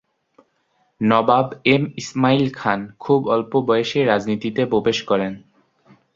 নবাব 1.01 1.47
M 1.65 1.83
Ismail 1.97 2.45
Khan 2.53 2.79
খুব 2.99 3.19
অল্প 3.27 3.51
বয়সেই 3.67 4.05
রাজনীতিতে 4.05 4.61
প্রবেশ 4.65 4.97
করেন। 5.03 5.33